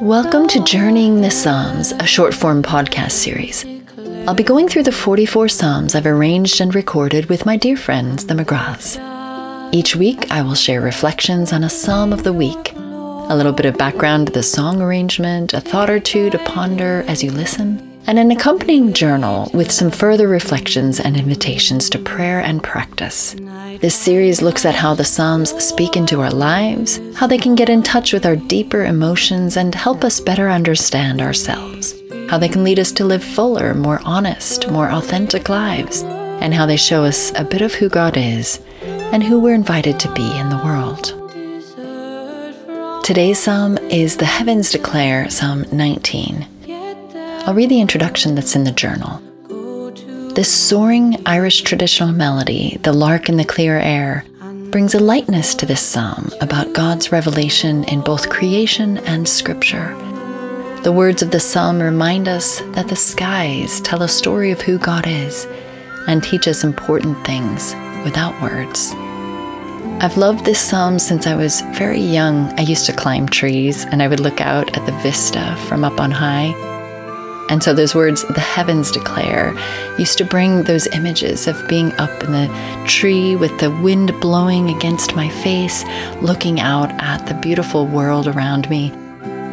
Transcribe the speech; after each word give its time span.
Welcome 0.00 0.48
to 0.48 0.64
Journeying 0.64 1.20
the 1.20 1.30
Psalms, 1.30 1.92
a 1.92 2.06
short 2.06 2.32
form 2.32 2.62
podcast 2.62 3.10
series. 3.10 3.66
I'll 4.26 4.34
be 4.34 4.42
going 4.42 4.66
through 4.66 4.84
the 4.84 4.92
44 4.92 5.48
Psalms 5.48 5.94
I've 5.94 6.06
arranged 6.06 6.58
and 6.62 6.74
recorded 6.74 7.26
with 7.26 7.44
my 7.44 7.58
dear 7.58 7.76
friends, 7.76 8.24
the 8.24 8.32
McGraths. 8.32 8.98
Each 9.74 9.94
week, 9.94 10.30
I 10.30 10.40
will 10.40 10.54
share 10.54 10.80
reflections 10.80 11.52
on 11.52 11.62
a 11.64 11.68
Psalm 11.68 12.14
of 12.14 12.24
the 12.24 12.32
week, 12.32 12.72
a 12.74 13.36
little 13.36 13.52
bit 13.52 13.66
of 13.66 13.76
background 13.76 14.28
to 14.28 14.32
the 14.32 14.42
song 14.42 14.80
arrangement, 14.80 15.52
a 15.52 15.60
thought 15.60 15.90
or 15.90 16.00
two 16.00 16.30
to 16.30 16.38
ponder 16.38 17.04
as 17.06 17.22
you 17.22 17.30
listen, 17.30 17.89
and 18.06 18.18
an 18.18 18.30
accompanying 18.30 18.92
journal 18.92 19.50
with 19.54 19.70
some 19.70 19.90
further 19.90 20.28
reflections 20.28 21.00
and 21.00 21.16
invitations 21.16 21.88
to 21.90 21.98
prayer 21.98 22.40
and 22.40 22.62
practice. 22.62 23.34
This 23.80 23.94
series 23.94 24.42
looks 24.42 24.64
at 24.64 24.74
how 24.74 24.94
the 24.94 25.04
Psalms 25.04 25.50
speak 25.62 25.96
into 25.96 26.20
our 26.20 26.30
lives, 26.30 27.00
how 27.14 27.26
they 27.26 27.38
can 27.38 27.54
get 27.54 27.68
in 27.68 27.82
touch 27.82 28.12
with 28.12 28.26
our 28.26 28.36
deeper 28.36 28.84
emotions 28.84 29.56
and 29.56 29.74
help 29.74 30.04
us 30.04 30.20
better 30.20 30.48
understand 30.48 31.20
ourselves, 31.20 31.94
how 32.28 32.38
they 32.38 32.48
can 32.48 32.64
lead 32.64 32.78
us 32.78 32.92
to 32.92 33.04
live 33.04 33.22
fuller, 33.22 33.74
more 33.74 34.00
honest, 34.04 34.70
more 34.70 34.90
authentic 34.90 35.48
lives, 35.48 36.02
and 36.02 36.52
how 36.52 36.66
they 36.66 36.76
show 36.76 37.04
us 37.04 37.32
a 37.36 37.44
bit 37.44 37.62
of 37.62 37.74
who 37.74 37.88
God 37.88 38.16
is 38.16 38.60
and 38.82 39.22
who 39.22 39.40
we're 39.40 39.54
invited 39.54 39.98
to 40.00 40.12
be 40.14 40.38
in 40.38 40.48
the 40.48 40.58
world. 40.58 41.16
Today's 43.04 43.38
psalm 43.38 43.76
is 43.88 44.16
The 44.16 44.24
Heavens 44.24 44.70
Declare, 44.70 45.30
Psalm 45.30 45.64
19. 45.72 46.46
I'll 47.46 47.54
read 47.54 47.70
the 47.70 47.80
introduction 47.80 48.34
that's 48.34 48.54
in 48.54 48.64
the 48.64 48.70
journal. 48.70 49.20
This 50.34 50.52
soaring 50.52 51.16
Irish 51.26 51.62
traditional 51.62 52.12
melody, 52.12 52.78
the 52.82 52.92
lark 52.92 53.28
in 53.28 53.38
the 53.38 53.44
clear 53.44 53.78
air, 53.78 54.24
brings 54.70 54.94
a 54.94 55.00
lightness 55.00 55.54
to 55.56 55.66
this 55.66 55.80
psalm 55.80 56.30
about 56.40 56.74
God's 56.74 57.10
revelation 57.10 57.84
in 57.84 58.02
both 58.02 58.28
creation 58.28 58.98
and 58.98 59.26
scripture. 59.26 59.96
The 60.82 60.92
words 60.92 61.22
of 61.22 61.30
the 61.30 61.40
psalm 61.40 61.80
remind 61.80 62.28
us 62.28 62.60
that 62.72 62.88
the 62.88 62.96
skies 62.96 63.80
tell 63.80 64.02
a 64.02 64.08
story 64.08 64.50
of 64.50 64.60
who 64.60 64.78
God 64.78 65.06
is 65.06 65.46
and 66.06 66.22
teach 66.22 66.46
us 66.46 66.62
important 66.62 67.24
things 67.26 67.74
without 68.04 68.40
words. 68.42 68.92
I've 70.02 70.16
loved 70.16 70.44
this 70.44 70.60
psalm 70.60 70.98
since 70.98 71.26
I 71.26 71.36
was 71.36 71.62
very 71.72 72.00
young. 72.00 72.52
I 72.58 72.62
used 72.62 72.86
to 72.86 72.92
climb 72.92 73.28
trees 73.28 73.84
and 73.86 74.02
I 74.02 74.08
would 74.08 74.20
look 74.20 74.40
out 74.40 74.76
at 74.76 74.86
the 74.86 74.92
vista 75.00 75.56
from 75.68 75.84
up 75.84 76.00
on 76.00 76.10
high. 76.10 76.69
And 77.50 77.62
so 77.62 77.74
those 77.74 77.94
words, 77.94 78.24
the 78.28 78.40
heavens 78.40 78.92
declare, 78.92 79.52
used 79.98 80.16
to 80.18 80.24
bring 80.24 80.62
those 80.62 80.86
images 80.88 81.48
of 81.48 81.68
being 81.68 81.92
up 81.98 82.22
in 82.22 82.32
the 82.32 82.84
tree 82.86 83.34
with 83.34 83.58
the 83.58 83.70
wind 83.70 84.18
blowing 84.20 84.70
against 84.70 85.16
my 85.16 85.28
face, 85.28 85.84
looking 86.22 86.60
out 86.60 86.90
at 87.02 87.26
the 87.26 87.34
beautiful 87.34 87.86
world 87.86 88.28
around 88.28 88.70
me. 88.70 88.92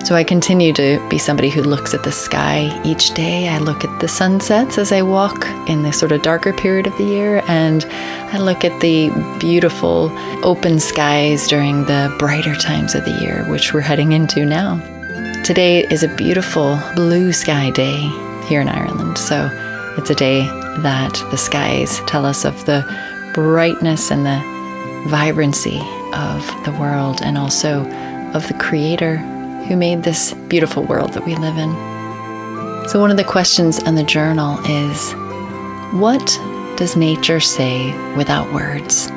So 0.05 0.15
I 0.15 0.23
continue 0.23 0.71
to 0.73 1.05
be 1.09 1.17
somebody 1.17 1.49
who 1.49 1.61
looks 1.61 1.93
at 1.93 2.03
the 2.03 2.13
sky 2.13 2.71
each 2.85 3.13
day. 3.13 3.49
I 3.49 3.57
look 3.57 3.83
at 3.83 3.99
the 3.99 4.07
sunsets 4.07 4.77
as 4.77 4.93
I 4.93 5.01
walk 5.01 5.45
in 5.67 5.83
the 5.83 5.91
sort 5.91 6.13
of 6.13 6.21
darker 6.21 6.53
period 6.53 6.87
of 6.87 6.97
the 6.97 7.03
year, 7.03 7.43
and 7.47 7.83
I 8.31 8.37
look 8.37 8.63
at 8.63 8.79
the 8.79 9.09
beautiful 9.39 10.09
open 10.45 10.79
skies 10.79 11.47
during 11.47 11.85
the 11.85 12.15
brighter 12.19 12.55
times 12.55 12.95
of 12.95 13.03
the 13.03 13.11
year, 13.19 13.43
which 13.49 13.73
we're 13.73 13.81
heading 13.81 14.13
into 14.13 14.45
now. 14.45 14.81
Today 15.47 15.85
is 15.85 16.03
a 16.03 16.13
beautiful 16.13 16.77
blue 16.93 17.31
sky 17.31 17.69
day 17.69 18.09
here 18.49 18.59
in 18.59 18.67
Ireland. 18.67 19.17
So 19.17 19.49
it's 19.97 20.09
a 20.09 20.13
day 20.13 20.41
that 20.41 21.13
the 21.31 21.37
skies 21.37 22.01
tell 22.01 22.25
us 22.25 22.43
of 22.43 22.65
the 22.65 22.83
brightness 23.33 24.11
and 24.11 24.25
the 24.25 24.41
vibrancy 25.07 25.79
of 26.13 26.45
the 26.65 26.75
world 26.77 27.21
and 27.21 27.37
also 27.37 27.89
of 28.33 28.45
the 28.49 28.55
Creator 28.59 29.19
who 29.69 29.77
made 29.77 30.03
this 30.03 30.33
beautiful 30.49 30.83
world 30.83 31.13
that 31.13 31.25
we 31.25 31.37
live 31.37 31.55
in. 31.55 31.71
So, 32.89 32.99
one 32.99 33.09
of 33.09 33.15
the 33.15 33.23
questions 33.23 33.81
in 33.83 33.95
the 33.95 34.03
journal 34.03 34.59
is 34.65 35.13
What 35.93 36.25
does 36.75 36.97
nature 36.97 37.39
say 37.39 37.93
without 38.17 38.51
words? 38.51 39.09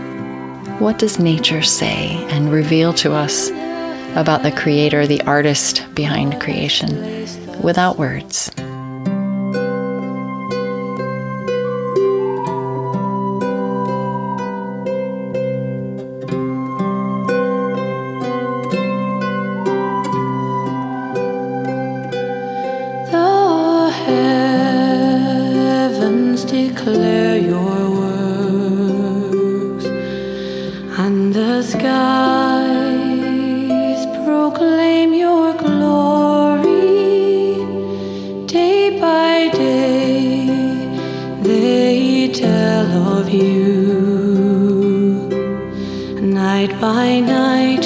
What 0.79 0.97
does 1.01 1.19
nature 1.19 1.63
say 1.63 2.25
and 2.29 2.53
reveal 2.53 2.93
to 2.95 3.15
us 3.15 3.51
about 4.17 4.43
the 4.43 4.51
creator, 4.51 5.07
the 5.07 5.23
artist 5.23 5.85
behind 5.95 6.41
creation, 6.41 7.27
without 7.63 7.99
words. 7.99 8.51
The 23.11 23.91
heavens 25.91 26.45
declare 26.45 27.39
your 27.39 27.91
works, 29.31 29.87
and 30.99 31.33
the 31.35 31.63
skies 31.63 32.20
you. 43.33 45.21
Night 46.21 46.73
by 46.81 47.21
night, 47.21 47.80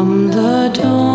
from 0.00 0.30
the 0.30 0.70
dawn 0.72 1.09